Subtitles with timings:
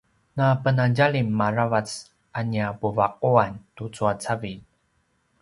[0.37, 1.89] napenadjalim aravac
[2.39, 4.65] a nia puva’uan tucu a cavilj